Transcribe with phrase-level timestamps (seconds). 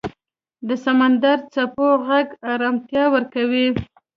[0.67, 3.67] د سمندر څپو غږ آرامتیا ورکوي.